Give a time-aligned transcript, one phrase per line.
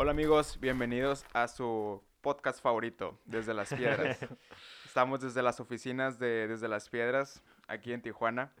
[0.00, 4.16] Hola amigos, bienvenidos a su podcast favorito, Desde las Piedras.
[4.86, 8.52] Estamos desde las oficinas de Desde las Piedras, aquí en Tijuana.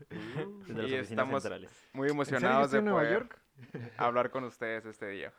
[0.66, 1.70] Desde y estamos centrales.
[1.92, 3.40] muy ¿En serio emocionados de poder York?
[3.98, 5.32] hablar con ustedes este día.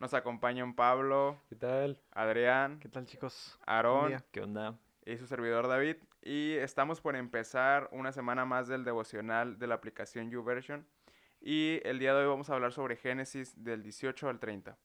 [0.00, 2.00] Nos acompañan Pablo, ¿Qué tal?
[2.12, 3.58] Adrián, ¿Qué tal, chicos?
[3.66, 4.24] Aarón.
[4.32, 4.78] ¿Qué onda?
[5.04, 5.96] y su servidor David.
[6.22, 10.86] Y estamos por empezar una semana más del devocional de la aplicación YouVersion.
[11.42, 14.78] Y el día de hoy vamos a hablar sobre Génesis del 18 al 30.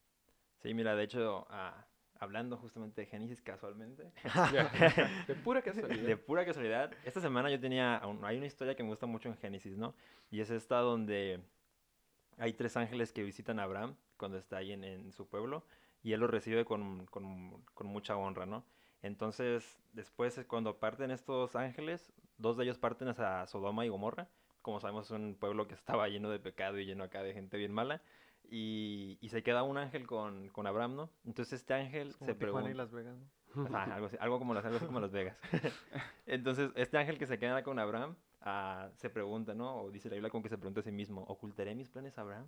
[0.62, 1.86] Sí, mira, de hecho, ah,
[2.20, 4.12] hablando justamente de Génesis casualmente,
[5.28, 6.06] De pura casualidad.
[6.06, 9.38] de pura casualidad, esta semana yo tenía, hay una historia que me gusta mucho en
[9.38, 9.94] Génesis, ¿no?
[10.32, 11.42] Y es esta donde
[12.38, 15.66] hay tres ángeles que visitan a Abraham cuando está ahí en, en su pueblo
[16.04, 18.66] y él los recibe con, con- con mucha honra, ¿no?
[19.02, 24.28] Entonces, después cuando parten estos ángeles, dos de ellos parten hacia Sodoma y Gomorra.
[24.62, 27.58] Como sabemos, es un pueblo que estaba lleno de pecado y lleno acá de gente
[27.58, 28.02] bien mala.
[28.52, 31.10] Y, y se queda un ángel con, con Abraham, ¿no?
[31.26, 32.70] Entonces este ángel Como se pregunta...
[32.70, 33.66] y Las Vegas, ¿no?
[33.66, 35.38] Ajá, algo, así, algo como las, algo así como Las Vegas.
[36.26, 39.82] Entonces, este ángel que se queda con Abraham ah, se pregunta, ¿no?
[39.82, 42.22] O dice la Biblia como que se pregunta a sí mismo, ¿ocultaré mis planes a
[42.22, 42.48] Abraham?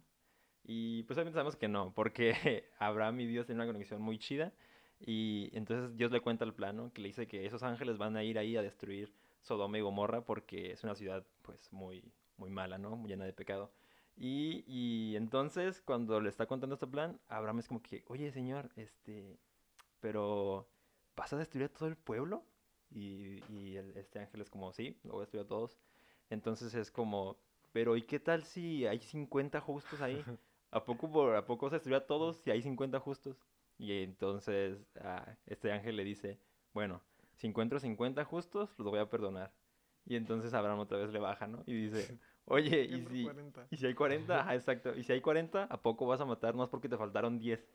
[0.64, 4.54] Y pues obviamente sabemos que no, porque Abraham y Dios tienen una conexión muy chida.
[5.00, 6.94] Y entonces Dios le cuenta el plan, ¿no?
[6.94, 10.24] Que le dice que esos ángeles van a ir ahí a destruir Sodoma y Gomorra
[10.24, 12.96] porque es una ciudad pues muy, muy mala, ¿no?
[12.96, 13.72] Muy llena de pecado.
[14.18, 18.70] Y, y entonces cuando le está contando este plan, Abraham es como que, oye señor,
[18.76, 19.40] este,
[20.00, 20.68] pero
[21.16, 22.44] ¿vas a destruir a todo el pueblo?
[22.92, 25.78] Y, y el- este ángel es como, sí, lo voy a destruir a todos.
[26.30, 27.38] Entonces es como,
[27.74, 30.24] pero ¿y qué tal si hay 50 justos ahí?
[30.72, 33.38] ¿A poco, por, ¿A poco se destruye a todos si hay 50 justos?
[33.78, 36.40] Y entonces ah, este ángel le dice,
[36.74, 37.02] bueno,
[37.36, 39.52] si encuentro 50 justos, los voy a perdonar.
[40.06, 41.64] Y entonces Abraham otra vez le baja, ¿no?
[41.66, 43.68] Y dice, oye, ¿y si, 40.
[43.70, 44.40] y si hay 40?
[44.40, 44.96] Ajá, exacto.
[44.96, 46.56] Y si hay 40, ¿a poco vas a matar?
[46.56, 47.66] No es porque te faltaron 10.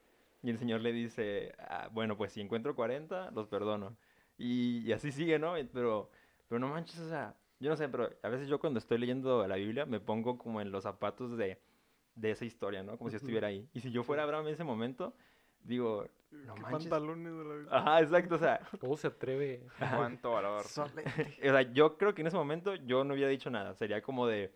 [0.42, 3.96] Y el Señor le dice, "Ah, bueno, pues si encuentro 40, los perdono.
[4.38, 5.54] Y, y así sigue, ¿no?
[5.72, 6.10] Pero,
[6.48, 9.46] pero no manches, o sea, yo no sé, pero a veces yo cuando estoy leyendo
[9.46, 11.58] la Biblia me pongo como en los zapatos de,
[12.14, 12.98] de esa historia, ¿no?
[12.98, 13.66] Como si estuviera ahí.
[13.72, 15.14] Y si yo fuera Abraham en ese momento,
[15.66, 16.88] digo, no ¿Qué manches.
[16.88, 17.76] pantalones de la vida?
[17.78, 19.66] Ajá, exacto, o sea, ¿Cómo se atreve?
[19.78, 20.64] Cuánto valor.
[20.64, 21.36] Solete.
[21.40, 23.74] o sea, yo creo que en ese momento yo no hubiera dicho nada.
[23.74, 24.54] Sería como de,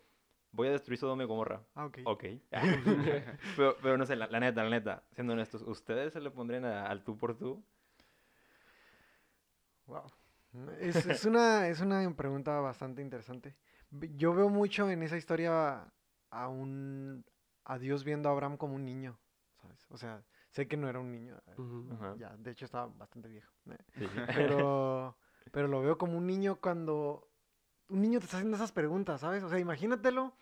[0.52, 1.62] voy a destruir Sodoma y Gomorra.
[1.74, 1.98] Ah, ok.
[2.04, 2.24] Ok.
[3.56, 6.64] pero, pero no sé, la, la neta, la neta, siendo honestos, ¿ustedes se le pondrían
[6.64, 7.62] a- al tú por tú?
[9.86, 10.04] Wow.
[10.80, 13.54] Es, es una, es una pregunta bastante interesante.
[14.16, 15.92] Yo veo mucho en esa historia
[16.30, 17.24] a un
[17.64, 19.18] a Dios viendo a Abraham como un niño,
[19.60, 19.86] ¿sabes?
[19.90, 21.54] O sea, sé que no era un niño, eh.
[21.92, 22.14] Ajá.
[22.18, 23.52] ya, de hecho estaba bastante viejo.
[23.70, 24.06] eh, sí.
[24.34, 25.16] Pero,
[25.52, 27.28] pero lo veo como un niño cuando
[27.88, 29.42] un niño te está haciendo esas preguntas, ¿sabes?
[29.42, 30.32] O sea, imagínatelo,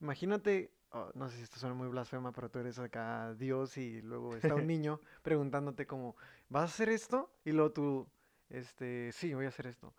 [0.00, 4.02] imagínate, oh, no sé si esto suena muy blasfema, pero tú eres acá Dios y
[4.02, 6.16] luego está un niño preguntándote como,
[6.48, 7.30] ¿vas a hacer esto?
[7.44, 8.08] Y luego tú,
[8.48, 9.94] este, sí, voy a hacer esto.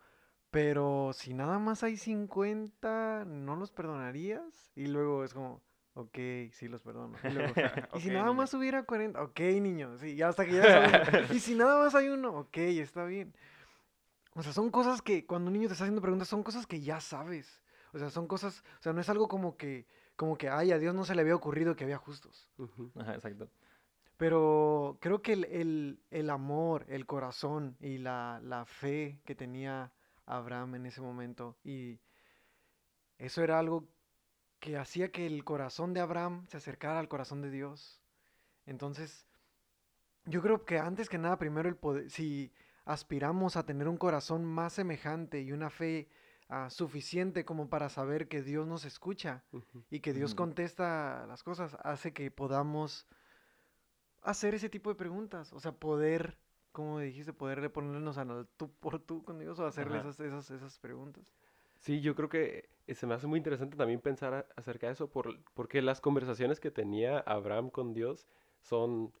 [0.50, 4.70] Pero si nada más hay 50, ¿no los perdonarías?
[4.74, 5.62] Y luego es como,
[5.98, 6.18] ok,
[6.52, 7.16] sí los perdono.
[7.24, 7.52] Y luego,
[7.94, 8.34] y si nada niño.
[8.34, 11.02] más hubiera 40, ok, niño, sí, ya hasta que ya sabes.
[11.32, 13.34] y si nada más hay uno, ok, está bien.
[14.34, 16.80] O sea, son cosas que cuando un niño te está haciendo preguntas, son cosas que
[16.80, 17.62] ya sabes.
[17.92, 19.86] O sea, son cosas, o sea, no es algo como que,
[20.16, 22.48] como que, ay, a Dios no se le había ocurrido que había justos.
[22.96, 23.48] Ajá, exacto.
[24.16, 29.92] Pero creo que el, el- el amor, el corazón y la, la fe que tenía
[30.26, 32.00] Abraham en ese momento, y
[33.18, 33.88] eso era algo
[34.60, 38.00] que hacía que el corazón de Abraham se acercara al corazón de Dios.
[38.66, 39.26] Entonces,
[40.24, 42.52] yo creo que antes que nada, primero el poder, si
[42.84, 46.08] aspiramos a tener un corazón más semejante y una fe
[46.48, 49.44] ah, suficiente como para saber que Dios nos escucha,
[49.90, 53.06] y que Dios contesta las cosas, hace que podamos
[54.22, 55.52] hacer ese tipo de preguntas.
[55.52, 56.38] O sea, poder,
[56.72, 60.78] como dijiste, poder ponernos al tú por tú con Dios o hacerle esas, esas, esas
[60.78, 61.24] preguntas.
[61.78, 64.92] Sí, yo creo que eh, se me hace muy interesante también pensar a- acerca de
[64.94, 68.26] eso, por, porque las conversaciones que tenía Abraham con Dios
[68.60, 69.12] son,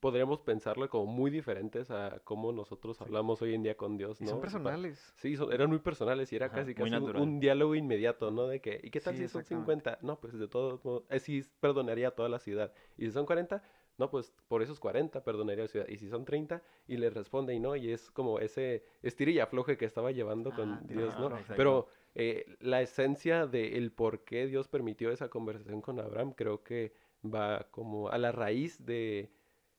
[0.00, 4.24] podríamos pensarlo como muy diferentes a cómo nosotros hablamos hoy en día con Dios, Y
[4.24, 4.32] ¿no?
[4.32, 5.12] son personales.
[5.16, 8.46] Sí, son- eran muy personales y era Ajá, casi casi un, diálogo inmediato, ¿no?
[8.48, 9.84] De que, ¿y qué tal Sí, si son exactamente.
[9.84, 9.98] 50?
[10.02, 12.72] No, pues de todos modos, eh, sí perdonaría a toda la ciudad.
[12.96, 13.62] Y si son 40,
[13.98, 15.88] no, pues por esos 40 perdonaría a la ciudad.
[15.88, 19.38] Y si son 30, y le responde y no, y es como ese estira y
[19.38, 21.30] afloje que estaba llevando con Ah, Dios, ¿no?
[21.56, 26.92] Pero eh, la esencia del por qué Dios permitió esa conversación con Abraham creo que
[27.24, 29.30] va como a la raíz de,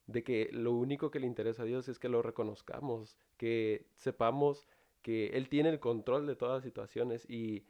[0.07, 4.67] de que lo único que le interesa a Dios es que lo reconozcamos, que sepamos
[5.01, 7.65] que Él tiene el control de todas las situaciones y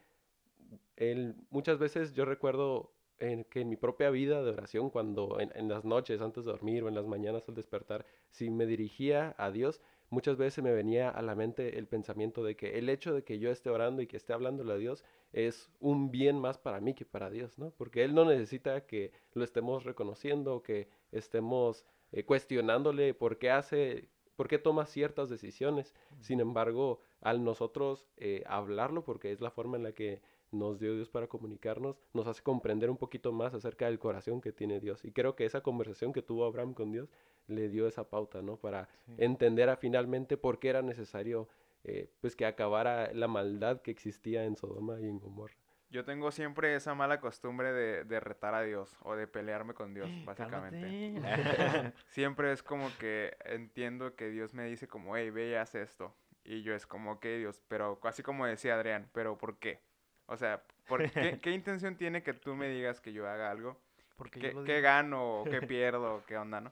[0.95, 5.51] él, muchas veces yo recuerdo en, que en mi propia vida de oración, cuando en,
[5.55, 9.35] en las noches antes de dormir o en las mañanas al despertar, si me dirigía
[9.37, 13.13] a Dios, muchas veces me venía a la mente el pensamiento de que el hecho
[13.13, 15.03] de que yo esté orando y que esté hablándole a Dios
[15.33, 17.71] es un bien más para mí que para Dios, ¿no?
[17.71, 24.09] Porque Él no necesita que lo estemos reconociendo, que estemos eh, cuestionándole por qué hace,
[24.35, 25.93] por qué toma ciertas decisiones.
[26.21, 30.21] Sin embargo, al nosotros eh, hablarlo, porque es la forma en la que
[30.51, 34.51] nos dio Dios para comunicarnos, nos hace comprender un poquito más acerca del corazón que
[34.51, 35.03] tiene Dios.
[35.05, 37.09] Y creo que esa conversación que tuvo Abraham con Dios
[37.47, 38.57] le dio esa pauta, ¿no?
[38.57, 39.13] Para Sí.
[39.17, 41.47] entender a finalmente por qué era necesario,
[41.83, 45.55] eh, pues, que acabara la maldad que existía en Sodoma y en Gomorra.
[45.89, 49.93] Yo tengo siempre esa mala costumbre de, de retar a Dios o de pelearme con
[49.93, 51.13] Dios, básicamente.
[52.07, 56.13] Siempre es como que entiendo que Dios me dice como, hey, ve y haz esto.
[56.43, 59.79] Y yo es como, ok, Dios, pero así como decía Adrián, pero ¿por qué?
[60.27, 63.77] O sea, ¿por qué, ¿qué intención tiene que tú me digas que yo haga algo?
[64.15, 66.71] Porque ¿Qué, qué gano o qué pierdo o qué onda, no?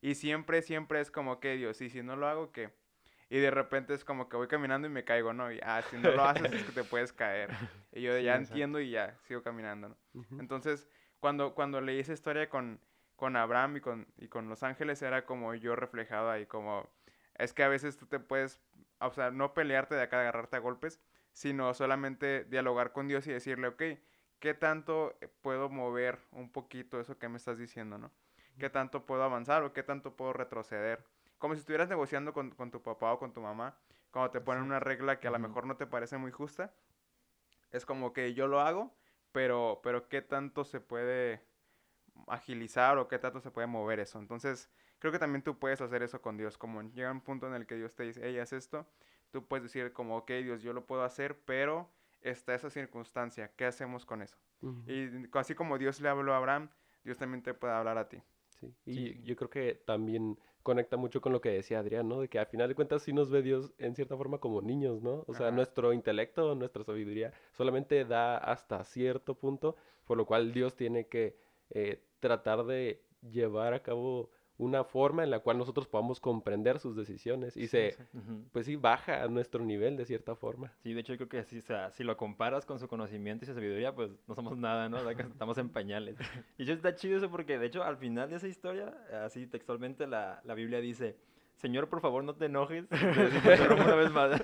[0.00, 2.70] Y siempre, siempre es como que Dios, y si no lo hago, ¿qué?
[3.28, 5.50] Y de repente es como que voy caminando y me caigo, ¿no?
[5.52, 7.50] Y, ah, si no lo haces es que te puedes caer.
[7.92, 8.54] Y yo Sí, ya exacto.
[8.54, 9.96] entiendo y ya sigo caminando, ¿no?
[10.14, 10.40] Ujú.
[10.40, 10.88] Entonces,
[11.18, 12.80] cuando, cuando leí esa historia con,
[13.16, 16.88] con Abraham y con, y con los ángeles, era como yo reflejado ahí, como
[17.36, 18.60] es que a veces tú te puedes,
[19.00, 21.00] o sea, no pelearte de acá, agarrarte a golpes,
[21.36, 23.82] sino solamente dialogar con Dios y decirle, ok,
[24.38, 28.10] ¿qué tanto puedo mover un poquito eso que me estás diciendo, no?
[28.58, 31.04] ¿Qué tanto puedo avanzar o qué tanto puedo retroceder?
[31.36, 33.76] Como si estuvieras negociando con, con tu papá o con tu mamá,
[34.10, 36.72] cuando te ponen una regla que a lo mejor no te parece muy justa,
[37.70, 38.96] es como que yo lo hago,
[39.30, 41.42] pero, pero qué tanto se puede
[42.28, 44.18] agilizar o qué tanto se puede mover eso.
[44.18, 47.52] Entonces, creo que también tú puedes hacer eso con Dios, como llega un punto en
[47.52, 48.86] el que Dios te dice, hey, haz esto,
[49.30, 51.90] tú puedes decir como, ok, Dios, yo lo puedo hacer, pero
[52.20, 54.38] está esa circunstancia, ¿qué hacemos con eso?
[54.62, 54.82] Ujú.
[54.86, 56.70] Y así como Dios le habló a Abraham,
[57.04, 58.22] Dios también te puede hablar a ti.
[58.48, 59.22] Sí, y Sí.
[59.24, 62.20] yo creo que también conecta mucho con lo que decía Adrián, ¿no?
[62.20, 65.02] De que a final de cuentas sí nos ve Dios en cierta forma como niños,
[65.02, 65.24] ¿no?
[65.26, 65.56] O sea, Ajá.
[65.56, 71.38] nuestro intelecto, nuestra sabiduría solamente da hasta cierto punto, por lo cual Dios tiene que
[71.70, 76.96] eh, tratar de llevar a cabo una forma en la cual nosotros podamos comprender sus
[76.96, 78.18] decisiones y Sí, se, exacto.
[78.18, 78.44] Ujú.
[78.52, 80.72] pues sí, baja a nuestro nivel de cierta forma.
[80.82, 83.44] Sí, de hecho yo creo que sí, o sea, si lo comparas con su conocimiento
[83.44, 84.96] y su sabiduría, pues no somos nada, ¿no?
[84.98, 86.16] O sea, que estamos en pañales.
[86.56, 88.94] Y eso está chido eso porque, de hecho, al final de esa historia,
[89.24, 91.16] así textualmente la, la Biblia dice,
[91.56, 92.86] Señor, por favor, no te enojes.
[92.90, 94.42] Te una vez más.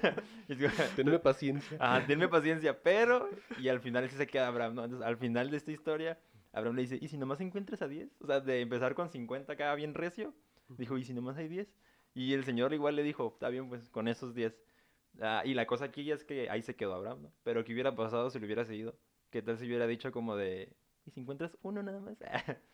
[0.96, 1.76] Tenme paciencia.
[1.80, 3.28] Ajá, tenme paciencia, pero...
[3.58, 4.84] Y al final sí se queda Abraham, ¿no?
[4.84, 6.18] Entonces, al final de esta historia,
[6.52, 8.10] Abraham le dice, ¿y si nomás encuentras a 10?
[8.20, 10.34] O sea, de empezar con 50 acá bien recio,
[10.68, 11.74] dijo, ¿y si nomás hay 10?
[12.14, 14.58] Y el señor igual le dijo, está bien, pues con esos 10.
[15.20, 17.32] Ah, y la cosa aquí es que ahí se quedó Abraham, ¿no?
[17.42, 18.94] Pero ¿qué hubiera pasado si lo hubiera seguido?
[19.30, 20.74] ¿Qué tal si hubiera dicho como de,
[21.06, 22.18] ¿y si encuentras uno nada más?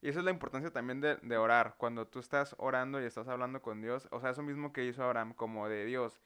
[0.00, 1.74] Y esa es la importancia también de, de orar.
[1.78, 5.02] Cuando tú estás orando y estás hablando con Dios, o sea, eso mismo que hizo
[5.02, 6.20] Abraham, como de Dios,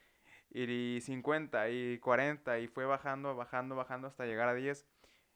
[0.51, 4.87] y 50 y 40, y fue bajando, bajando, bajando hasta llegar a 10.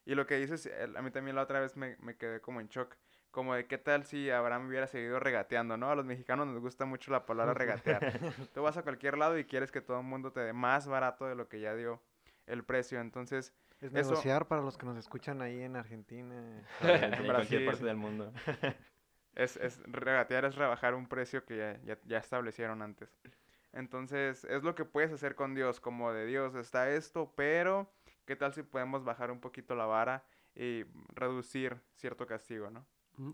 [0.06, 2.69] Y lo que dices, a mí también la otra vez me, me quedé como en
[2.69, 2.97] shock.
[3.31, 5.91] Como de qué tal si Abraham hubiera seguido regateando, ¿no?
[5.91, 8.01] A los mexicanos nos gusta mucho la palabra regatear.
[8.55, 11.27] Tú vas a cualquier lado y quieres que todo el mundo te dé más barato
[11.27, 12.01] de lo que ya dio
[12.47, 13.01] el precio.
[13.01, 16.63] Entonces, Es Eso- negociar para los que nos escuchan ahí en Argentina.
[16.82, 18.32] en cualquier parte del mundo.
[19.34, 23.19] Es, es regatear es rebajar un precio que ya, ya, ya establecieron antes.
[23.73, 27.91] Entonces, es lo que puedes hacer con Dios, como de Dios, está esto, pero
[28.25, 32.87] ¿qué tal si podemos bajar un poquito la vara y reducir cierto castigo, ¿no?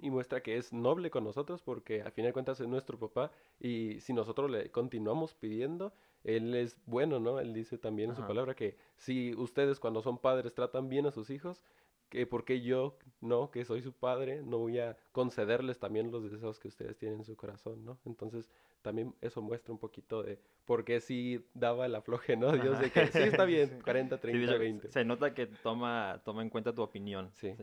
[0.03, 3.31] Y muestra que es noble con nosotros porque al final de cuentas es nuestro papá
[3.59, 7.41] y si nosotros le continuamos pidiendo, él es bueno, ¿no?
[7.41, 11.13] Él dice también en su palabra que si ustedes cuando son padres tratan bien a
[11.13, 11.63] sus hijos,
[12.11, 16.59] que porque yo, no, que soy su padre, no voy a concederles también los deseos
[16.59, 17.99] que ustedes tienen en su corazón, ¿no?
[18.05, 18.50] Entonces
[18.83, 22.52] también eso muestra un poquito de por qué sí daba el afloje, ¿no?
[22.52, 23.83] Dios de que sí está bien, Sí.
[23.83, 24.90] 40, Sí, de 30, hecho, 20.
[24.90, 27.31] Se nota que toma, toma en cuenta tu opinión.
[27.35, 27.55] Sí.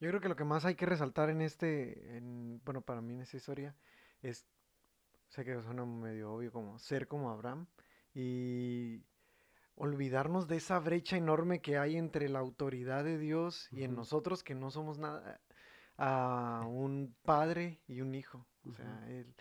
[0.00, 3.14] Yo creo que lo que más hay que resaltar en este, en, bueno, para mí
[3.14, 3.74] en esta historia,
[4.22, 4.46] es,
[5.28, 7.66] sé que suena medio obvio como ser como Abraham
[8.14, 9.00] y
[9.78, 14.42] olvidarnos de esa brecha enorme que hay entre la autoridad de Dios y en nosotros
[14.42, 15.40] que no somos nada,
[15.96, 18.46] a un padre y un hijo.
[18.68, 19.34] O sea, él,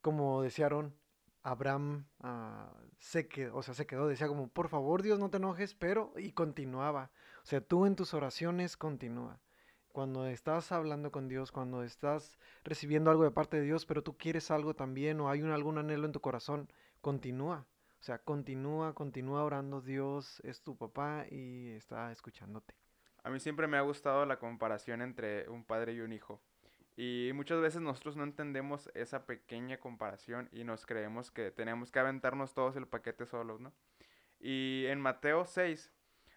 [0.00, 0.94] como decía Aarón,
[1.42, 5.36] Abraham ah, se quedó, o sea, se quedó, decía como, por favor Dios no te
[5.36, 7.10] enojes, pero, y continuaba.
[7.42, 9.40] O sea, tú en tus oraciones continúa.
[9.88, 14.16] Cuando estás hablando con Dios, cuando estás recibiendo algo de parte de Dios, pero tú
[14.16, 16.68] quieres algo también o hay un, algún anhelo en tu corazón,
[17.00, 17.66] continúa.
[18.04, 19.80] O sea, continúa, continúa orando.
[19.80, 22.74] Dios es tu papá y está escuchándote.
[23.22, 26.42] A mí siempre me ha gustado la comparación entre un padre y un hijo.
[26.98, 31.98] Y muchas veces nosotros no entendemos esa pequeña comparación y nos creemos que tenemos que
[31.98, 33.72] aventarnos todos el paquete solos, ¿no?
[34.38, 35.90] Y en Mateo 6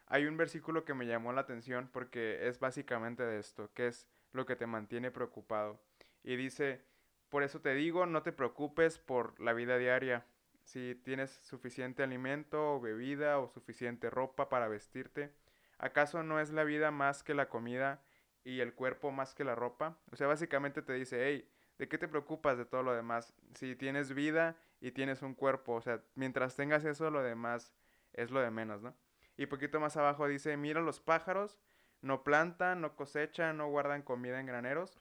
[0.05, 4.07] hay un versículo que me llamó la atención porque es básicamente de esto, que es
[4.31, 5.81] lo que te mantiene preocupado.
[6.23, 6.85] Y dice,
[7.27, 10.25] por eso te digo, no te preocupes por la vida diaria,
[10.67, 15.33] si tienes suficiente alimento o bebida o suficiente ropa para vestirte.
[15.77, 18.03] ¿Acaso no es la vida más que la comida
[18.43, 19.97] y el cuerpo más que la ropa?
[20.11, 23.33] O sea, básicamente te dice, hey, ¿de qué te preocupas de todo lo demás?
[23.55, 27.71] Si tienes vida y tienes un cuerpo, o sea, mientras tengas eso, lo demás
[28.11, 28.93] es lo de menos, ¿no?
[29.37, 31.57] Y poquito más abajo dice, mira los pájaros,
[32.01, 34.99] no plantan, no cosechan, no guardan comida en graneros,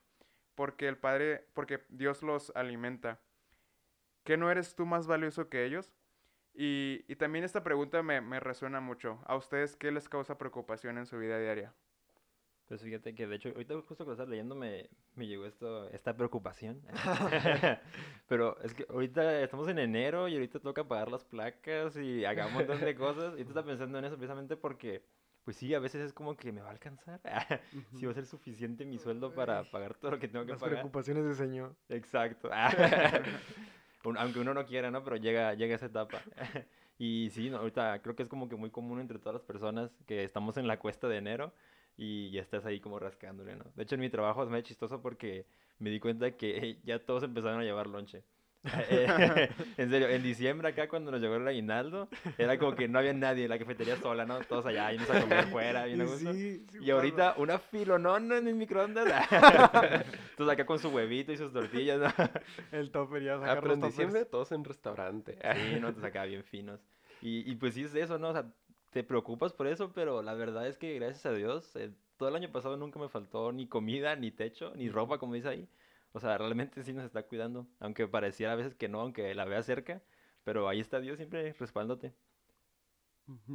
[0.54, 3.18] porque el Padre, porque Dios los alimenta.
[4.26, 5.94] ¿Qué no eres tú más valioso que ellos?
[6.52, 9.20] Y, y también esta pregunta me, me resuena mucho.
[9.24, 11.72] ¿A ustedes qué les causa preocupación en su vida diaria?
[12.66, 16.16] Pues fíjate que de hecho, ahorita justo cuando estás leyendo me, me llegó esto, esta
[16.16, 16.82] preocupación.
[18.28, 22.52] Pero es que ahorita estamos en enero y ahorita toca pagar las placas y hagamos
[22.52, 23.34] un montón de cosas.
[23.38, 25.04] Y tú estás pensando en eso precisamente porque,
[25.44, 27.20] pues sí, a veces es como que me va a alcanzar.
[27.94, 30.60] si va a ser suficiente mi sueldo para pagar todo lo que tengo que Las
[30.60, 30.78] pagar.
[30.78, 31.76] preocupaciones de señor.
[31.88, 32.50] Exacto.
[34.06, 35.02] Un- Aunque uno no quiera, ¿no?
[35.04, 36.22] Pero llega, llega esa etapa.
[36.98, 39.90] Y sí, no, ahorita creo que es como que muy común entre todas las personas
[40.06, 41.52] que estamos en la cuesta de enero
[41.98, 43.64] y ya estás ahí como rascándole, ¿no?
[43.74, 45.46] De hecho, en mi trabajo es medio chistoso porque
[45.78, 48.24] me di cuenta que ya todos empezaron a llevar lonche.
[48.90, 49.06] Eh,
[49.76, 52.08] en serio, en diciembre acá cuando nos llegó el aguinaldo,
[52.38, 54.38] era como que no había nadie en la cafetería sola, ¿no?
[54.40, 56.32] Todos allá, yendo a comer fuera, bien Y gusto.
[56.32, 59.06] sí, sí Y ahorita una filonona en el microondas.
[60.30, 62.08] Entonces acá con su huevito y sus tortillas, ¿no?
[62.72, 65.38] El topper ya Ah, sacar pero en diciembre todos en restaurante.
[65.54, 66.80] Sí, no, te sacaba bien finos.
[67.22, 68.28] Y, y pues sí es eso, ¿no?
[68.30, 68.46] O sea,
[68.90, 72.36] te preocupas por eso, pero la verdad es que gracias a Dios, eh, todo el
[72.36, 75.68] año pasado nunca me faltó ni comida, ni techo, ni ropa, como dice ahí.
[76.16, 79.44] O sea, realmente sí nos está cuidando, aunque pareciera a veces que no, aunque la
[79.44, 80.02] vea cerca,
[80.44, 82.14] pero ahí está Dios siempre respaldándote.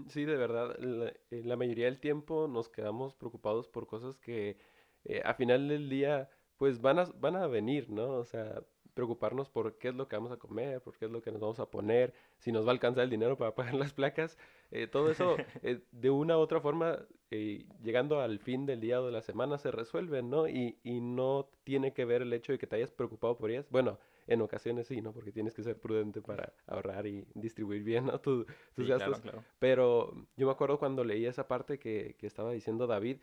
[0.10, 4.58] Sí, de verdad, la, eh, la mayoría del tiempo nos quedamos preocupados por cosas que
[5.06, 8.10] eh, a final del día pues van a, van a venir, ¿no?
[8.18, 11.22] O sea, preocuparnos por qué es lo que vamos a comer, por qué es lo
[11.22, 13.94] que nos vamos a poner, si nos va a alcanzar el dinero para pagar las
[13.94, 14.38] placas,
[14.72, 19.02] eh, todo eso eh, de una u otra forma, eh, llegando al fin del día
[19.02, 20.48] o de la semana se resuelve, ¿no?
[20.48, 23.68] Y, y no tiene que ver el hecho de que te hayas preocupado por ellas.
[23.70, 25.14] Bueno, en ocasiones sí, ¿no?
[25.14, 28.20] Porque tienes que ser prudente para ahorrar y distribuir bien, ¿no?
[28.20, 28.46] Tu-
[28.76, 29.20] tus Sí, gastos.
[29.20, 29.44] claro, claro.
[29.60, 33.18] Pero yo me acuerdo cuando leí esa parte que, que estaba diciendo David,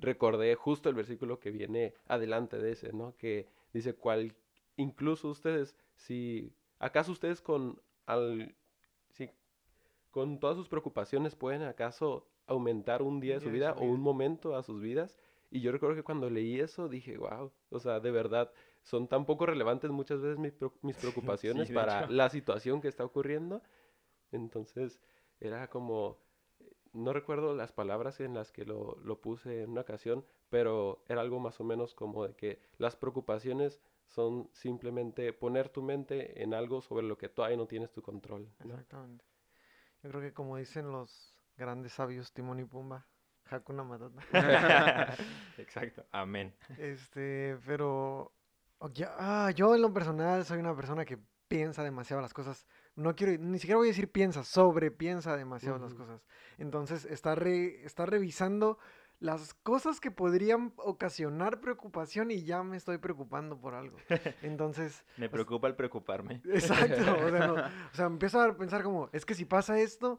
[0.00, 3.14] recordé justo el versículo que viene adelante de ese, ¿no?
[3.16, 4.34] Que dice, cual,
[4.76, 8.54] incluso ustedes, si, ¿acaso ustedes con, al,
[9.10, 9.30] si,
[10.10, 13.78] con todas sus preocupaciones pueden acaso aumentar un día de su día de vida su
[13.78, 13.92] o vida.
[13.92, 15.18] un momento a sus vidas?
[15.50, 18.50] Y yo recuerdo que cuando leí eso dije, wow, o sea, de verdad,
[18.82, 22.12] son tan poco relevantes muchas veces mis, mis preocupaciones de para hecho.
[22.12, 23.62] la situación que está ocurriendo.
[24.30, 24.98] Entonces,
[25.40, 26.18] era como,
[26.92, 31.20] no recuerdo las palabras en las que lo, lo puse en una ocasión, pero era
[31.20, 36.54] algo más o menos como de que las preocupaciones son simplemente poner tu mente en
[36.54, 38.48] algo sobre lo que todavía no tienes tu control.
[38.64, 38.74] ¿no?
[38.74, 39.24] Exactamente.
[40.02, 43.06] Yo creo que como dicen los grandes sabios Timón y Pumba,
[43.50, 44.22] Hakuna Matata.
[45.58, 46.54] Exacto, amén.
[46.78, 48.32] Este, pero
[49.18, 51.18] ah, yo en lo personal soy una persona que
[51.48, 52.66] piensa demasiado las cosas.
[52.94, 56.22] No quiero, ni siquiera voy a decir piensa, sobrepiensa demasiado las cosas.
[56.58, 58.78] Entonces, está, re- está revisando
[59.22, 63.96] las cosas que podrían ocasionar preocupación y ya me estoy preocupando por algo.
[64.42, 66.42] Entonces, Me o s- preocupa el preocuparme.
[66.52, 67.16] exacto.
[67.24, 67.54] O sea, no-
[67.92, 70.18] o sea, empiezo a pensar como, es que si pasa esto,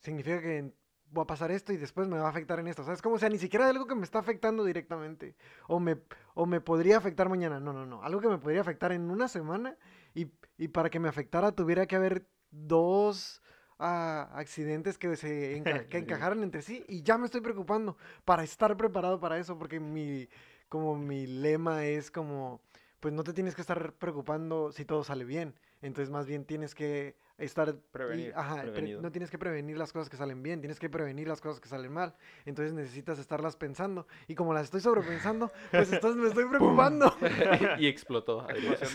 [0.00, 0.72] significa que
[1.16, 2.84] va a pasar esto y después me va a afectar en esto.
[2.84, 3.00] ¿Sabes?
[3.00, 5.34] Como, o sea, ni siquiera de algo que me está afectando directamente.
[5.68, 5.96] O me,
[6.34, 7.58] o me podría afectar mañana.
[7.58, 8.02] No, no, no.
[8.02, 9.76] Algo que me podría afectar en una semana
[10.14, 13.40] y, y para que me afectara tuviera que haber dos
[13.78, 18.76] accidentes que se enca- que encajaran entre sí y ya me estoy preocupando para estar
[18.76, 20.28] preparado para eso porque mi,
[20.68, 22.60] como mi lema es como,
[23.00, 25.54] pues no te tienes que estar preocupando si todo sale bien.
[25.82, 27.68] Entonces más bien tienes que estar...
[27.68, 29.02] y- Prevenir, ajá, pre- prevenido.
[29.02, 31.68] no tienes que prevenir las cosas que salen bien, tienes que prevenir las cosas que
[31.68, 32.16] salen mal.
[32.46, 34.06] Entonces necesitas estarlas pensando.
[34.26, 37.14] Y como las estoy sobrepensando, pues entonces me estoy preocupando.
[37.78, 38.46] y explotó.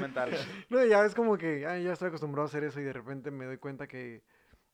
[0.02, 0.32] Mental.
[0.70, 3.30] No, ya es como que ay, ya estoy acostumbrado a hacer eso y de repente
[3.30, 4.24] me doy cuenta que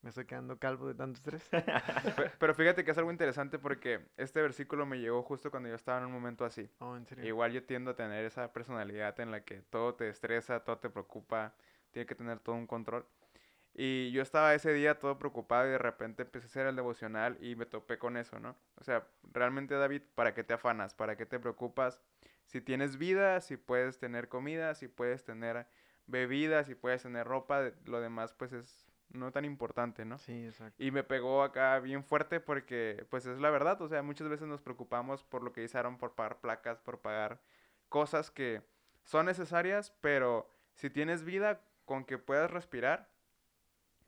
[0.07, 1.43] me estoy quedando calvo de tanto estrés.
[2.15, 5.75] Pe- Pero fíjate que es algo interesante porque este versículo me llegó justo cuando yo
[5.75, 6.69] estaba en un momento así.
[6.79, 7.25] Oh, en serio.
[7.25, 10.89] Igual yo tiendo a tener esa personalidad en la que todo te estresa, todo te
[10.89, 11.55] preocupa,
[11.91, 13.05] tiene que tener todo un control.
[13.73, 17.37] Y yo estaba ese día todo preocupado y de repente empecé a hacer el devocional
[17.43, 18.55] y me topé con eso, ¿no?
[18.75, 20.93] O sea, realmente David, ¿para qué te afanas?
[20.93, 21.99] ¿Para qué te preocupas?
[22.45, 25.67] Si tienes vida, si puedes tener comida, si puedes tener
[26.05, 30.17] bebidas, si puedes tener ropa, lo demás pues es no tan importante, ¿no?
[30.17, 30.83] Sí, exacto.
[30.83, 34.47] Y me pegó acá bien fuerte porque pues es la verdad, o sea, muchas veces
[34.47, 37.39] nos preocupamos por lo que hicieron, por pagar placas, por pagar
[37.89, 38.61] cosas que
[39.03, 43.09] son necesarias, pero si tienes vida con que puedas respirar,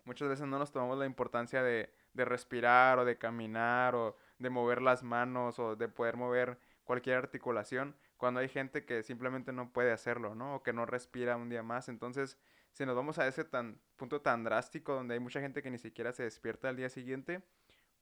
[0.03, 4.50] muchas veces no nos tomamos la importancia de, de respirar o de caminar o de
[4.50, 9.72] mover las manos o de poder mover cualquier articulación cuando hay gente que simplemente no
[9.72, 10.56] puede hacerlo, ¿no?
[10.56, 11.88] O que no respira un día más.
[11.88, 12.38] Entonces,
[12.79, 15.79] si nos vamos a ese tan, punto tan drástico donde hay mucha gente que ni
[15.79, 17.41] siquiera se despierta al día siguiente,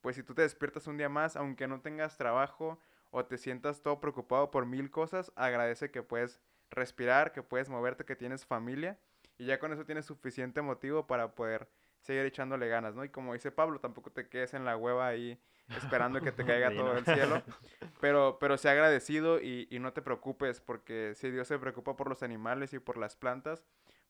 [0.01, 2.79] pues si tú te despiertas un día más, aunque no tengas trabajo
[3.09, 8.05] o te sientas todo preocupado por mil cosas, agradece que puedes respirar, que puedes moverte,
[8.05, 8.99] que tienes familia
[9.39, 11.67] y ya con eso tienes suficiente motivo para poder
[12.01, 13.03] seguir echándole ganas, ¿no?
[13.03, 15.41] Y como dice Pablo, tampoco te quedes en la hueva ahí
[15.75, 17.41] esperando que te caiga todo el cielo,
[17.99, 22.09] pero, pero sea agradecido y, y no te preocupes, porque si Dios se preocupa por
[22.09, 23.65] los animales y por las plantas,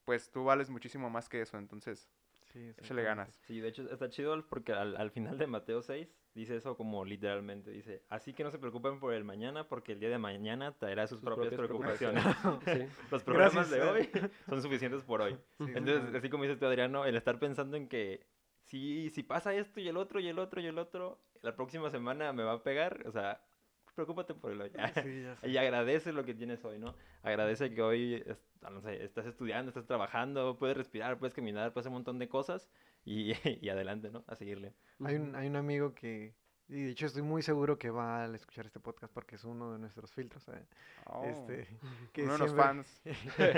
[0.07, 2.09] pues tú vales muchísimo más que eso, entonces
[2.45, 3.03] Sí, échale exactamente.
[3.03, 3.39] ganas.
[3.45, 7.03] Sí, de hecho está chido porque al, al final de Mateo 6 dice eso como
[7.03, 10.71] literalmente, dice, así que no se preocupen por el mañana porque el día de mañana
[10.77, 12.23] traerá sus, Sus propias, propias preocupaciones.
[12.63, 12.87] Sí.
[13.11, 13.89] Los problemas Gracias, de eh.
[14.23, 15.37] hoy son suficientes por hoy.
[15.59, 18.25] Sí, Entonces, así como dices tú, Adriano, el estar pensando en que
[18.63, 21.89] si, si pasa esto y el otro y el otro y el otro, la próxima
[21.89, 23.41] semana me va a pegar, o sea,
[23.97, 24.69] preocúpate por el hoy.
[24.69, 25.49] Sí, ya sé.
[25.49, 26.95] Y agradece lo que tienes hoy, ¿no?
[27.23, 28.23] Agradece que hoy,
[28.61, 32.19] ah, no sé, estás estudiando, estás trabajando, puedes respirar, puedes caminar, puedes hacer un montón
[32.19, 32.69] de cosas
[33.03, 33.33] y,
[33.65, 34.23] y adelante, ¿no?
[34.27, 34.75] A seguirle.
[35.03, 36.35] Hay un, hay un amigo que,
[36.69, 39.73] y de hecho estoy muy seguro que va a escuchar este podcast porque es uno
[39.73, 40.65] de nuestros filtros, ¿eh?
[41.07, 41.67] Oh, este,
[42.13, 43.01] que uno de los fans.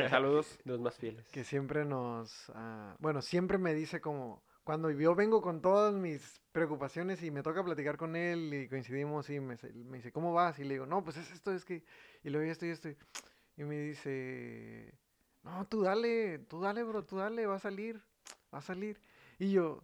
[0.10, 0.58] Saludos.
[0.63, 1.27] Los más fieles.
[1.31, 6.43] que siempre nos, ah, bueno, siempre me dice como, cuando yo vengo con todas mis
[6.51, 9.57] preocupaciones y me toca platicar con él y coincidimos y me,
[9.95, 10.59] dice, ¿cómo vas?
[10.59, 11.83] Y le digo, no, pues es esto, es que,
[12.23, 12.87] y luego esto y esto,
[13.57, 14.94] y me dice,
[15.41, 18.00] no, tú dale, tú dale, bro, tú dale, va a salir,
[18.53, 19.01] va a salir.
[19.39, 19.83] Y yo,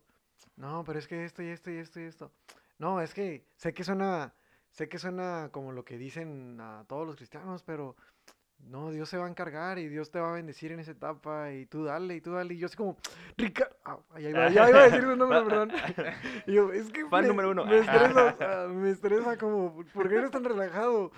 [0.56, 2.32] no, pero es que esto y esto y esto y esto.
[2.78, 4.36] No, es que sé que suena,
[4.70, 7.96] sé que suena como lo que dicen a todos los cristianos, pero
[8.60, 11.52] no, Dios se va a encargar y Dios te va a bendecir en esa etapa
[11.52, 12.54] y tú dale y tú dale.
[12.54, 12.98] Y yo así como,
[13.38, 13.76] Ricardo,
[14.12, 15.72] ahí va, ya iba a decir su nombre, perdón.
[16.48, 17.66] Y yo, es que Fan me, número uno.
[17.66, 21.12] me estresa, sea, me estresa como, ¿por qué eres tan relajado?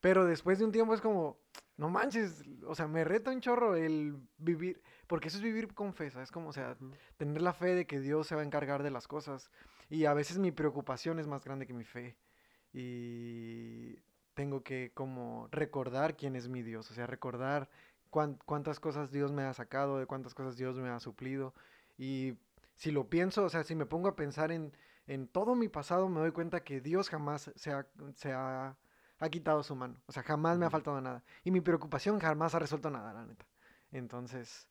[0.00, 1.38] Pero después de un tiempo es como,
[1.76, 5.92] no manches, o sea, me reta un chorro el vivir, porque eso es vivir con
[5.92, 6.30] fe, ¿sabes?
[6.30, 6.76] Como, o sea,
[7.16, 9.50] tener la fe de que Dios se va a encargar de las cosas.
[9.90, 12.16] Y a veces mi preocupación es más grande que mi fe.
[12.72, 13.98] Y
[14.34, 17.68] tengo que como recordar quién es mi Dios, o sea, recordar
[18.10, 21.54] cuán- cuántas cosas Dios me ha sacado, de cuántas cosas Dios me ha suplido.
[21.98, 22.34] Y
[22.76, 24.72] si lo pienso, o sea, si me pongo a pensar en,
[25.06, 28.76] en todo mi pasado, me doy cuenta que Dios jamás se ha, se ha,
[29.18, 30.00] ha quitado su mano.
[30.06, 31.22] O sea, jamás me ha faltado nada.
[31.44, 33.44] Y mi preocupación jamás ha resuelto nada, la neta.
[33.92, 34.68] Entonces,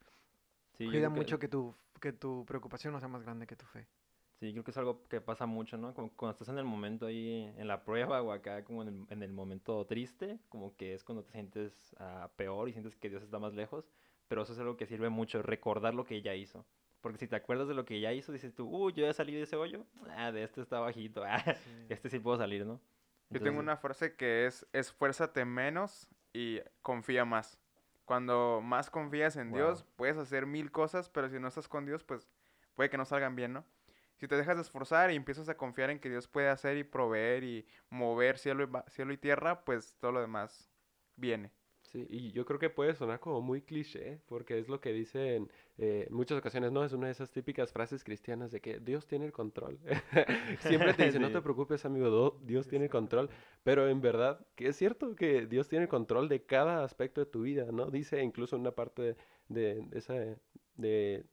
[0.74, 3.66] Sí, cuida que- mucho que tu, que tu preocupación no sea más grande que tu
[3.66, 3.88] fe.
[4.40, 5.94] Sí, creo que es algo que pasa mucho, ¿no?
[5.94, 9.06] Como cuando estás en el momento ahí, en la prueba o acá como en el,
[9.10, 13.10] en el momento triste, como que es cuando te sientes ah, peor y sientes que
[13.10, 13.92] Dios está más lejos,
[14.30, 16.66] pero eso es algo que sirve mucho, recordar lo que ya hizo.
[17.02, 19.34] Porque si te acuerdas de lo que ya hizo, dices tú, uy, yo ya salí
[19.34, 21.44] de ese hoyo, ah, de este está bajito, ah,
[21.90, 22.80] este sí puedo salir, ¿no?
[23.30, 27.60] Yo tengo Entonces, una frase que es esfuérzate menos y confía más.
[28.06, 29.94] Cuando más confías en Dios, Wow.
[29.98, 32.30] puedes hacer mil cosas, pero si no estás con Dios, pues
[32.74, 33.66] puede que no salgan bien, ¿no?
[34.20, 36.84] Si te dejas de esforzar y empiezas a confiar en que Dios puede hacer y
[36.84, 40.70] proveer y mover cielo y, cielo y tierra, pues todo lo demás
[41.16, 41.52] viene.
[41.82, 45.50] Sí, y yo creo que puede sonar como muy cliché, porque es lo que dicen
[45.80, 46.84] eh, en muchas ocasiones, ¿no?
[46.86, 49.80] Es una de esas típicas frases cristianas de que Dios tiene el control.
[50.60, 51.42] Siempre te dicen, no te Sí.
[51.42, 53.30] preocupes, amigo, Dios tiene el control.
[53.64, 57.26] Pero en verdad, que es cierto que Dios tiene el control de cada aspecto de
[57.32, 57.90] tu vida, ¿no?
[57.90, 60.14] Dice incluso en una parte de, de esa,
[60.76, 61.26] de,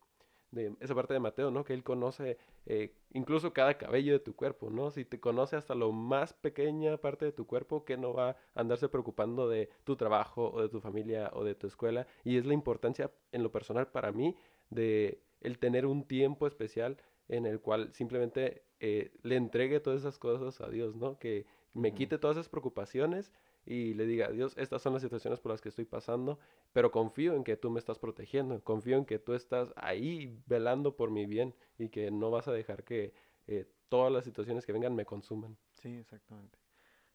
[0.56, 1.64] de esa parte de Mateo, ¿no?
[1.64, 4.90] Que Él conoce eh, incluso cada cabello de tu cuerpo, ¿no?
[4.90, 8.36] Si te conoce hasta lo más pequeña parte de tu cuerpo, que no va a
[8.54, 12.06] andarse preocupando de tu trabajo o de tu familia o de tu escuela.
[12.24, 14.36] Y es la importancia en lo personal para mí
[14.70, 16.96] de el tener un tiempo especial
[17.28, 21.18] en el cual simplemente eh, le entregue todas esas cosas a Dios, ¿no?
[21.18, 23.32] Que me quite todas esas preocupaciones
[23.66, 26.38] y le diga, Dios, estas son las situaciones por las que estoy pasando,
[26.76, 30.94] pero confío en que tú me estás protegiendo, confío en que tú estás ahí velando
[30.94, 33.14] por mi bien y que no vas a dejar que
[33.46, 35.56] eh, todas las situaciones que vengan me consuman.
[35.80, 36.58] Sí, exactamente.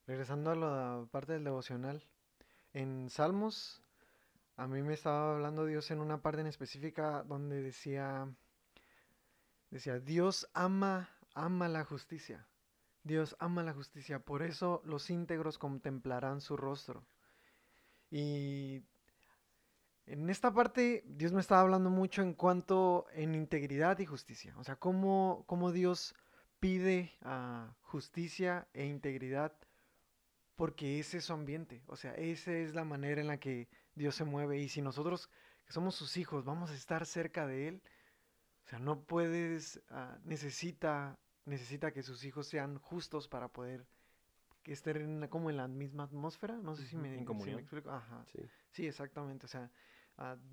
[0.07, 2.03] Regresando a la parte del devocional,
[2.73, 3.83] en Salmos,
[4.55, 8.33] a mí me estaba hablando Dios en una parte en específica donde decía,
[9.69, 12.47] decía, Dios ama, ama la justicia.
[13.03, 17.05] Dios ama la justicia, por eso los íntegros contemplarán su rostro.
[18.09, 18.81] Y
[20.11, 24.53] en esta parte Dios me estaba hablando mucho en cuanto en integridad y justicia.
[24.57, 26.13] O sea, cómo, cómo Dios
[26.59, 29.53] pide a justicia e integridad
[30.55, 31.81] porque ese es su ambiente.
[31.87, 34.59] O sea, esa es la manera en la que Dios se mueve.
[34.59, 35.29] Y si nosotros,
[35.65, 37.81] que somos sus hijos, vamos a estar cerca de Él,
[38.65, 43.87] o sea, no puedes, ah, necesita, necesita que sus hijos sean justos para poder
[44.61, 46.57] que estén como en la misma atmósfera.
[46.57, 47.59] No sé si me, en si me comunión.
[47.59, 47.89] explico.
[47.89, 48.23] Ajá.
[48.31, 48.39] Sí.
[48.69, 49.45] Sí, exactamente.
[49.45, 49.71] O sea,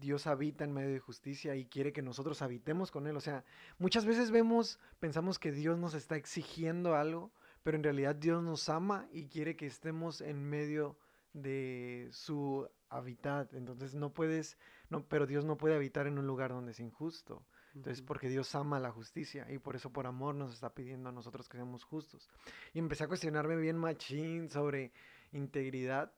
[0.00, 3.16] Dios habita en medio de justicia y quiere que nosotros habitemos con Él.
[3.16, 3.44] O sea,
[3.78, 8.68] muchas veces vemos, pensamos que Dios nos está exigiendo algo, pero en realidad Dios nos
[8.68, 10.96] ama y quiere que estemos en medio
[11.34, 13.52] de su hábitat.
[13.54, 14.56] Entonces no puedes,
[14.88, 17.44] no, pero Dios no puede habitar en un lugar donde es injusto.
[17.74, 21.12] Entonces, porque Dios ama la justicia y por eso por amor nos está pidiendo a
[21.12, 22.28] nosotros que seamos justos.
[22.72, 24.92] Y empecé a cuestionarme bien machín sobre
[25.32, 26.12] integridad.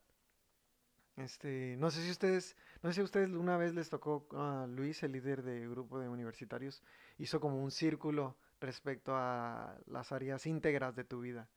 [1.23, 4.65] Este, no sé si ustedes, no sé si a ustedes una vez les tocó a
[4.67, 6.81] Luis, el líder de grupo de universitarios,
[7.17, 11.47] hizo como un círculo respecto a las áreas íntegras de tu vida.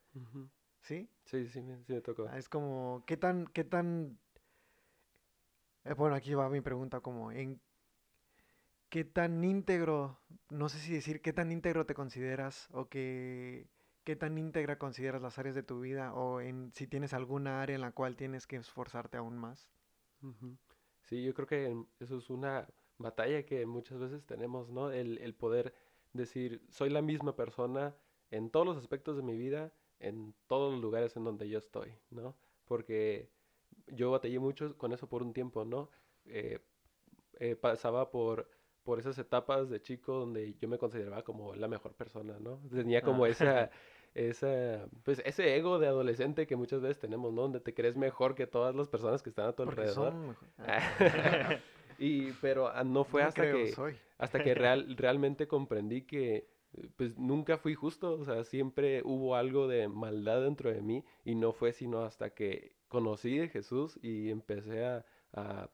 [0.83, 1.09] ¿sí?
[1.25, 2.27] Sí, sí, me, sí me tocó.
[2.31, 4.19] Ah, Es como, ¿qué tan, qué tan...
[5.85, 7.61] eh, bueno, aquí va mi pregunta, como, ¿en
[8.89, 10.19] qué tan íntegro,
[10.51, 13.67] no sé si decir qué tan íntegro te consideras o que,
[14.05, 17.75] qué tan íntegra consideras las áreas de tu vida o en si tienes alguna área
[17.75, 19.71] en la cual tienes que esforzarte aún más?
[21.03, 22.67] Sí, yo creo que eso es una
[22.99, 24.91] batalla que muchas veces tenemos, ¿no?
[24.91, 25.75] El, el poder
[26.13, 27.95] decir, soy la misma persona
[28.31, 31.99] en todos los aspectos de mi vida, en todos los lugares en donde yo estoy,
[32.11, 32.37] ¿no?
[32.65, 33.31] Porque
[33.89, 35.91] yo batallé mucho con eso por un tiempo, ¿no?
[36.25, 36.61] Eh,
[37.41, 38.49] eh, pasaba por,
[38.83, 42.61] por esas etapas de chico donde yo me consideraba como la mejor persona, ¿no?
[42.71, 43.29] Tenía como Ah.
[43.29, 43.71] esa,
[44.15, 47.43] esa, pues ese ego de adolescente que muchas veces tenemos, ¿no?
[47.43, 50.13] Donde te crees mejor que todas las personas que están a tu Porque alrededor.
[50.13, 50.49] son mejor-
[51.99, 53.97] y, pero ah, no fue No hasta creo, que, soy.
[54.19, 59.37] hasta que real, realmente comprendí que eh, pues nunca fui justo, o sea, siempre hubo
[59.37, 63.99] algo de maldad dentro de mí y no fue sino hasta que conocí de Jesús
[64.03, 65.71] y empecé a, a-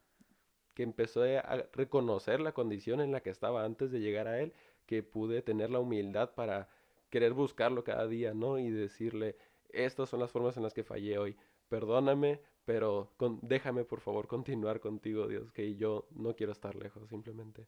[0.75, 4.55] que empecé a reconocer la condición en la que estaba antes de llegar a Él,
[4.87, 6.69] que pude tener la humildad para
[7.11, 8.59] querer buscarlo cada día, ¿no?
[8.59, 9.37] Y decirle,
[9.71, 11.37] estas son las formas en las que fallé hoy,
[11.69, 17.09] perdóname, pero con- déjame por favor continuar contigo, Dios, que yo no quiero estar lejos,
[17.09, 17.67] simplemente.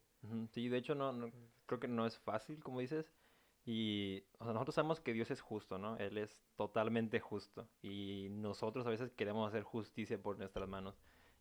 [0.51, 1.31] Sí, de hecho no, no-
[1.65, 3.11] creo que no es fácil, como dices.
[3.65, 5.97] Y o sea, nosotros sabemos que Dios es justo, ¿no?
[5.97, 7.69] Él es totalmente justo.
[7.81, 10.95] Y nosotros a veces queremos hacer justicia por nuestras manos.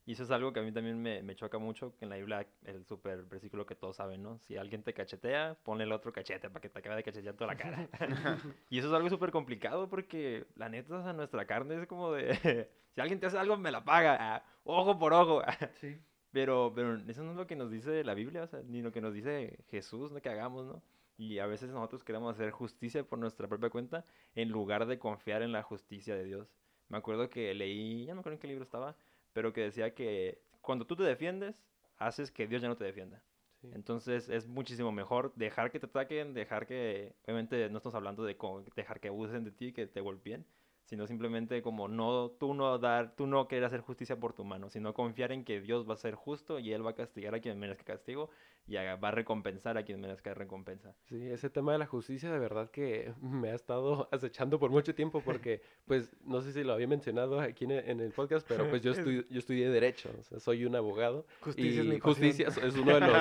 [0.05, 2.17] Y eso es algo que a mí también me, me choca mucho, que en la
[2.17, 4.39] Biblia, el super versículo que todos saben, ¿no?
[4.41, 7.55] Si alguien te cachetea, ponle el otro cachete para que te acabe de cachetear toda
[7.55, 7.89] la cara.
[8.71, 12.13] y eso es algo súper complicado porque la neta, o sea, nuestra carne es como
[12.13, 15.43] de, si alguien te hace algo, me la paga, ah, ojo por ojo.
[15.75, 16.01] Sí.
[16.33, 18.91] Pero, pero eso no es lo que nos dice la Biblia, o sea, ni lo
[18.91, 20.21] que nos dice Jesús, ¿no?
[20.21, 20.83] que hagamos, ¿no?
[21.17, 25.43] Y a veces nosotros queremos hacer justicia por nuestra propia cuenta en lugar de confiar
[25.43, 26.49] en la justicia de Dios.
[26.89, 28.97] Me acuerdo que leí, ya no me acuerdo en qué libro estaba,
[29.33, 31.63] pero que decía que cuando tú te defiendes,
[31.99, 33.23] haces que Dios ya no te defienda.
[33.61, 33.71] Sí.
[33.75, 38.37] Entonces es muchísimo mejor dejar que te ataquen, dejar que, obviamente no estamos hablando de
[38.75, 40.45] dejar que abusen de ti, que te golpeen,
[40.85, 44.69] sino simplemente como no, tú no dar, tú no querer hacer justicia por tu mano,
[44.69, 47.41] sino confiar en que Dios va a ser justo y Él va a castigar a
[47.41, 48.31] quien merezca castigo
[48.67, 50.95] y a- va a recompensar a quien merezca recompensa.
[51.09, 54.95] Sí, ese tema de la justicia de verdad que me ha estado acechando por mucho
[54.95, 58.47] tiempo porque, pues, no sé si lo había mencionado aquí en el, en el podcast,
[58.49, 61.97] pero pues yo, Es- estu- yo estudié Derecho, o sea, soy un abogado Justicia mi
[61.97, 63.19] es uno de los,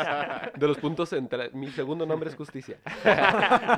[0.59, 1.53] de los puntos centrales.
[1.53, 2.79] Mi segundo nombre es justicia.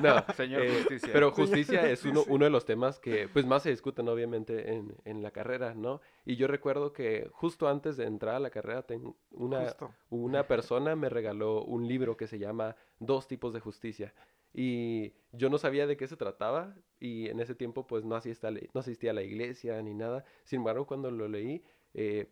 [0.02, 1.10] no, Señor eh, Justicia.
[1.14, 4.94] Pero justicia es uno, uno de los temas que pues más se discuten obviamente en,
[5.06, 6.02] en la carrera, ¿no?
[6.26, 9.94] Y yo recuerdo que justo antes de entrar a la carrera, ten- una, Justo.
[10.10, 14.14] una persona me regaló un libro que se llama Dos tipos de justicia.
[14.54, 18.50] Y yo no sabía de qué se trataba y en ese tiempo pues no asistía,
[18.50, 20.24] a la- no asistía a la iglesia ni nada.
[20.44, 21.64] Sin embargo, cuando lo leí,
[21.96, 22.28] eh,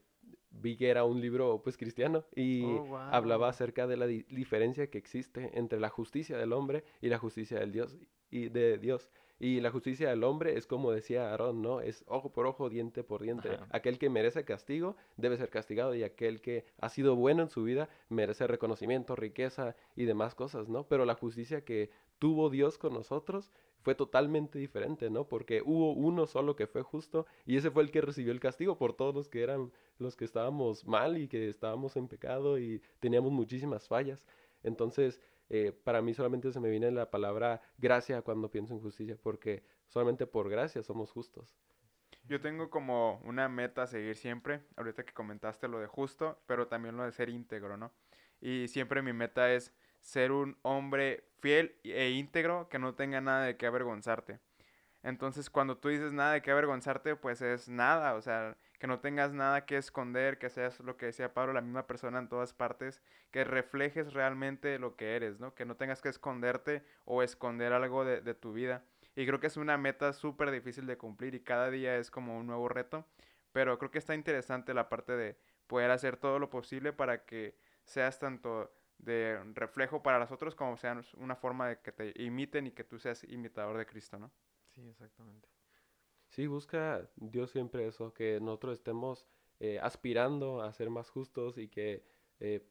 [0.52, 4.90] vi que era un libro pues cristiano y Oh, hablaba acerca de la di- diferencia
[4.90, 7.98] que existe entre la justicia del hombre y la justicia del Dios
[8.30, 9.10] y de Dios.
[9.42, 11.82] Y la justicia del hombre es como decía Aarón, ¿no?
[11.82, 13.50] Es ojo por ojo, diente por diente.
[13.50, 13.68] Ajá.
[13.72, 17.64] Aquel que merece castigo debe ser castigado y aquel que ha sido bueno en su
[17.64, 20.84] vida merece reconocimiento, riqueza y demás cosas, ¿no?
[20.84, 23.52] Pero la justicia que tuvo Dios con nosotros
[23.82, 25.28] fue totalmente diferente, ¿no?
[25.28, 28.78] Porque hubo uno solo que fue justo y ese fue el que recibió el castigo
[28.78, 32.80] por todos los que eran los que estábamos mal y que estábamos en pecado y
[33.00, 34.28] teníamos muchísimas fallas.
[34.64, 35.20] Entonces,
[35.54, 39.66] eh, para mí solamente se me viene la palabra gracia cuando pienso en justicia, porque
[39.90, 41.58] solamente por gracia somos justos.
[42.24, 46.70] Yo tengo como una meta a seguir siempre, ahorita que comentaste lo de justo, pero
[46.70, 47.92] también lo de ser íntegro, ¿no?
[48.40, 53.44] Y siempre mi meta es ser un hombre fiel e íntegro que no tenga nada
[53.44, 54.40] de qué avergonzarte.
[55.04, 59.00] Entonces, cuando tú dices nada de qué avergonzarte, pues es nada, o sea, que no
[59.00, 62.52] tengas nada que esconder, que seas lo que decía Pablo, la misma persona en todas
[62.52, 65.54] partes, que reflejes realmente lo que eres, ¿no?
[65.54, 68.84] Que no tengas que esconderte o esconder algo de, tu vida.
[69.15, 72.39] Y creo que es una meta súper difícil de cumplir y cada día es como
[72.39, 73.06] un nuevo reto,
[73.52, 77.56] pero creo que está interesante la parte de poder hacer todo lo posible para que
[77.84, 82.65] seas tanto de reflejo para los otros como seas una forma de que te imiten
[82.65, 84.32] y que tú seas imitador de Cristo, ¿no?
[84.72, 85.61] Sí, exactamente.
[86.32, 89.26] Sí, busca Dios siempre eso, que nosotros estemos
[89.60, 92.04] eh, aspirando a ser más justos y que
[92.39, 92.65] eh,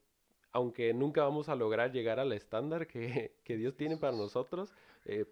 [0.51, 4.73] aunque nunca vamos a lograr llegar al estándar que, que Dios tiene para nosotros,
[5.05, 5.25] eh,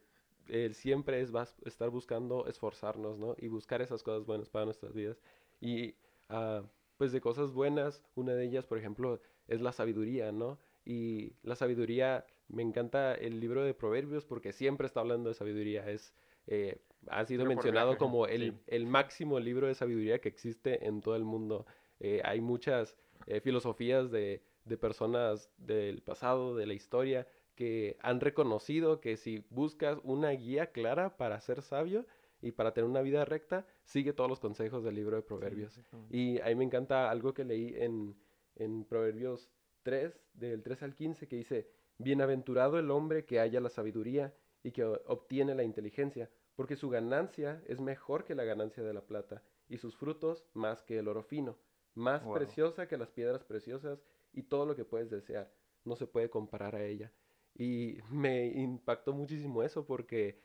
[0.47, 3.35] Él siempre es va a estar buscando esforzarnos, ¿no?
[3.39, 5.21] Y buscar esas cosas buenas para nuestras vidas.
[5.61, 5.95] Y
[6.29, 6.63] ah,
[6.97, 10.59] pues de cosas buenas, una de ellas, por ejemplo, es la sabiduría, ¿no?
[10.85, 15.89] Y la sabiduría, me encanta el libro de Proverbios porque siempre está hablando de sabiduría.
[15.89, 16.13] Es
[16.47, 18.57] eh, ha sido Pero mencionado viaje, como el, sí.
[18.67, 21.65] el máximo libro de sabiduría que existe en todo el mundo.
[21.99, 28.21] Eh, hay muchas eh, filosofías de, de personas del pasado, de la historia, que han
[28.21, 32.05] reconocido que si buscas una guía clara para ser sabio
[32.41, 35.73] y para tener una vida recta, sigue todos los consejos del libro de Proverbios.
[35.73, 35.81] Sí.
[36.09, 38.15] Y a mí me encanta algo que leí en,
[38.55, 39.49] en Proverbios
[39.83, 44.33] 3, del 3 al 15, que dice, Bienaventurado el hombre que haya la sabiduría
[44.63, 48.99] y que obtiene la inteligencia, porque su ganancia es mejor que la ganancia de la
[48.99, 51.55] plata, y sus frutos más que el oro fino,
[51.95, 52.33] más Wow.
[52.33, 55.49] preciosa que las piedras preciosas y todo lo que puedes desear.
[55.85, 57.13] No se puede comparar a ella.
[57.55, 60.41] Y me impactó muchísimo eso porque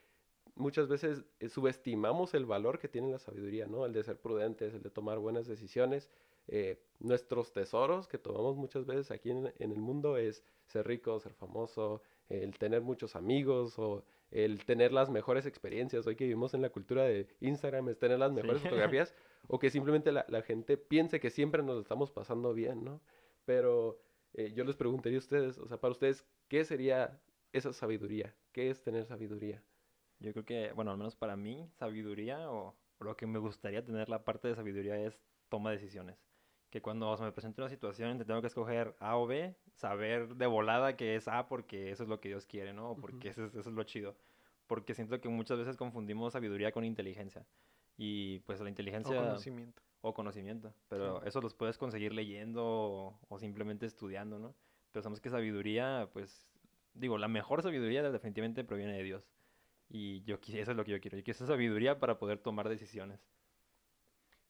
[0.54, 3.84] muchas veces eh, subestimamos el valor que tiene la sabiduría, ¿no?
[3.84, 6.08] El de ser prudentes, el de tomar buenas decisiones.
[6.46, 11.18] Eh, nuestros tesoros que tomamos muchas veces aquí en, en el mundo es ser rico,
[11.18, 16.06] ser famoso, el tener muchos amigos o el tener las mejores experiencias.
[16.06, 18.36] Hoy que vivimos en la cultura de Instagram es tener las Sí.
[18.36, 19.14] mejores fotografías
[19.48, 23.00] o que simplemente la, la gente piense que siempre nos lo estamos pasando bien, ¿no?
[23.44, 24.00] Pero
[24.34, 27.20] eh, yo les preguntaría a ustedes, o sea, para ustedes, ¿qué sería
[27.52, 28.34] esa sabiduría?
[28.52, 29.62] ¿Qué es tener sabiduría?
[30.18, 33.84] Yo creo que, bueno, al menos para mí, sabiduría o, o lo que me gustaría
[33.84, 36.18] tener la parte de sabiduría es toma de decisiones.
[36.74, 40.46] Que cuando me presenta una situación que tengo que escoger A o B, saber de
[40.48, 42.90] volada que es A porque eso es lo que Dios quiere, ¿no?
[42.90, 44.16] O porque eso, es, eso es lo chido.
[44.66, 47.46] Porque siento que muchas veces confundimos sabiduría con inteligencia.
[47.96, 49.82] Y pues la O inteligencia conocimiento.
[50.00, 54.56] o conocimiento, pero eso los puedes conseguir leyendo o, o simplemente estudiando, ¿no?
[54.90, 56.44] Pensamos que sabiduría, pues,
[56.94, 59.30] digo, la mejor sabiduría definitivamente proviene de Dios.
[59.88, 61.16] Y yo eso es lo que yo quiero.
[61.18, 63.20] Yo quiero esa sabiduría para poder tomar decisiones.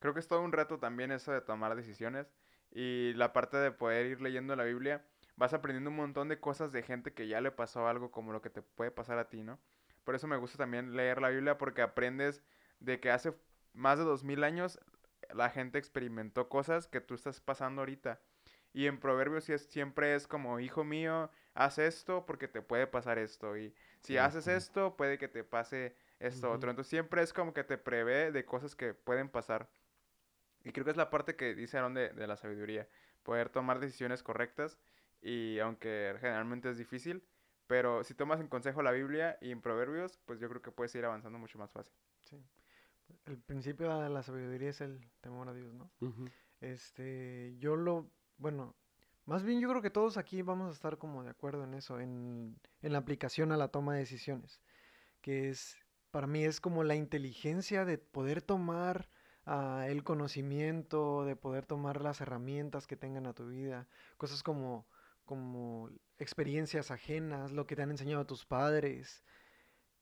[0.04, 2.30] Creo que es todo un reto también eso de tomar decisiones
[2.70, 5.02] y la parte de poder ir leyendo la Biblia,
[5.36, 8.42] vas aprendiendo un montón de cosas de gente que ya le pasó algo como lo
[8.42, 9.58] que te puede pasar a ti, ¿no?
[10.04, 12.42] Por eso me gusta también leer la Biblia porque aprendes
[12.80, 13.32] de que hace
[13.72, 14.78] más de dos mil años
[15.32, 18.20] la gente experimentó cosas que tú estás pasando ahorita.
[18.74, 23.56] Y en Proverbios siempre es como, hijo mío, haz esto porque te puede pasar esto.
[23.56, 26.56] Y si haces esto, puede que te pase esto Ujú.
[26.56, 26.68] otro.
[26.68, 29.70] Entonces siempre es como que te prevé de cosas que pueden pasar.
[30.64, 32.88] Y creo que es la parte que dice Aaron de, de la sabiduría.
[33.22, 34.78] Poder tomar decisiones correctas.
[35.20, 37.22] Y aunque generalmente es difícil,
[37.66, 40.94] pero si tomas en consejo la Biblia y en Proverbios, pues yo creo que puedes
[40.94, 41.94] ir avanzando mucho más fácil.
[42.24, 42.42] Sí.
[43.26, 45.90] El principio de la sabiduría es el temor a Dios, ¿no?
[46.00, 46.26] Ujú.
[46.60, 48.74] Este, yo lo, bueno,
[49.24, 52.00] más bien yo creo que todos aquí vamos a estar como de acuerdo en eso,
[52.00, 54.60] en, en la aplicación a la toma de decisiones,
[55.22, 55.78] que es,
[56.10, 59.08] para mí es como la inteligencia de poder tomar
[59.46, 64.86] el conocimiento, de poder tomar las herramientas que tengan a tu vida, cosas como,
[65.24, 69.24] como experiencias ajenas, lo que te han enseñado tus padres,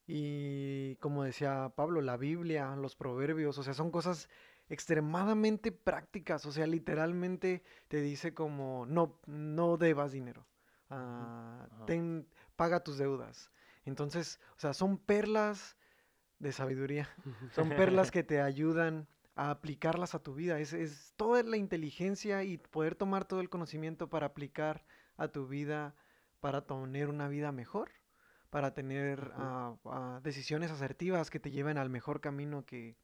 [0.06, 4.28] y como decía Pablo, la Biblia, los proverbios, o sea, son cosas
[4.68, 10.46] extremadamente prácticas, o sea, literalmente te dice como, no, no debas dinero,
[10.90, 12.26] ah, ten,
[12.56, 13.50] paga tus deudas.
[13.84, 15.76] Entonces, o sea, son perlas
[16.38, 17.08] de sabiduría,
[17.54, 20.58] son perlas que te ayudan a aplicarlas a tu vida.
[20.60, 24.84] Es, es toda la inteligencia y poder tomar todo el conocimiento para aplicar
[25.16, 25.94] a tu vida,
[26.40, 27.90] para tener una vida mejor,
[28.50, 32.96] para tener ah, ah, decisiones asertivas que te lleven al mejor camino que,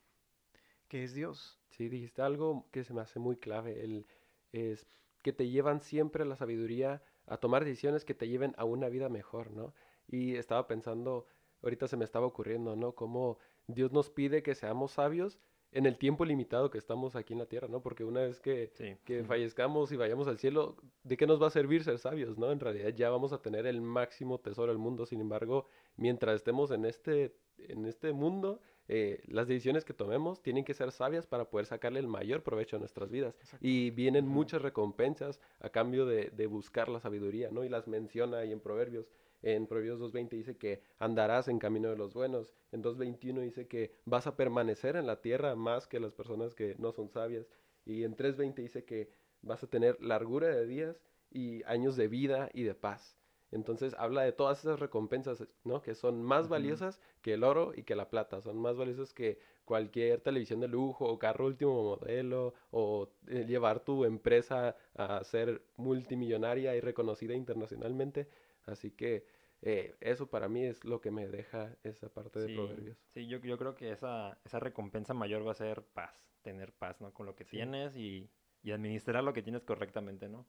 [0.89, 1.59] que es Dios.
[1.71, 4.07] Sí, dijiste algo que se me hace muy clave, el,
[4.53, 4.87] es
[5.23, 9.09] que te llevan siempre la sabiduría a tomar decisiones que te lleven a una vida
[9.09, 9.75] mejor, ¿no?
[10.07, 11.27] Y estaba pensando,
[11.63, 12.93] ahorita se me estaba ocurriendo, ¿no?
[12.95, 15.39] Cómo Dios nos pide que seamos sabios
[15.73, 17.83] en el tiempo limitado que estamos aquí en la tierra, ¿no?
[17.83, 18.97] Porque una vez que, Sí.
[19.05, 22.51] que fallezcamos y vayamos al cielo, ¿de qué nos va a servir ser sabios, no?
[22.53, 25.05] En realidad ya vamos a tener el máximo tesoro del mundo.
[25.07, 30.65] Sin embargo, mientras estemos en este, en este mundo, eh, las decisiones que tomemos tienen
[30.65, 33.37] que ser sabias para poder sacarle el mayor provecho a nuestras vidas.
[33.61, 37.65] Y vienen muchas recompensas a cambio de, de buscar la sabiduría, ¿no?
[37.65, 39.11] Y las menciona ahí en Proverbios.
[39.43, 42.53] En Proverbios 2.20 dice que andarás en camino de los buenos.
[42.73, 46.75] En 2.21 dice que vas a permanecer en la tierra más que las personas que
[46.79, 47.47] no son sabias.
[47.85, 49.11] Y en 3.20 dice que
[49.43, 53.17] vas a tener largura de días y años de vida y de paz.
[53.51, 55.81] Entonces habla de todas esas recompensas, ¿no?
[55.81, 58.43] Que son más valiosas que el oro y que la plata.
[58.43, 63.81] Son más valiosas que cualquier televisión de lujo o carro último modelo o eh, llevar
[63.81, 68.29] tu empresa a ser multimillonaria y reconocida internacionalmente.
[68.69, 69.27] Así que
[69.63, 72.99] eh, eso para mí es lo que me deja esa parte de Sí, Proverbios.
[73.15, 77.01] sí, yo, yo creo que esa, esa recompensa mayor va a ser paz, tener paz,
[77.01, 77.13] ¿no?
[77.13, 77.57] Con lo que Sí.
[77.57, 78.31] tienes y,
[78.63, 80.47] y administrar lo que tienes correctamente, ¿no?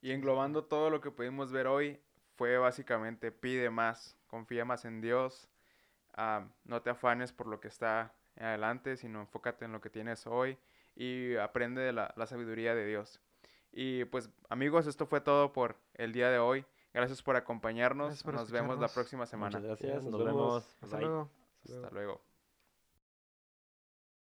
[0.00, 2.00] Y englobando todo lo que pudimos ver hoy,
[2.36, 5.48] fue básicamente pide más, confía más en Dios,
[6.64, 10.58] no te afanes por lo que está adelante, sino enfócate en lo que tienes hoy
[10.94, 13.20] y aprende de la, la sabiduría de Dios.
[13.72, 16.64] Y pues amigos, esto fue todo por el día de hoy.
[16.92, 18.08] Gracias por acompañarnos.
[18.08, 19.58] Gracias por Nos vemos la próxima semana.
[19.58, 20.36] Muchas gracias, nos nos, vemos.
[20.36, 20.76] vemos.
[20.82, 21.06] Hasta Bye.
[21.06, 21.30] luego.
[21.64, 22.27] Hasta luego.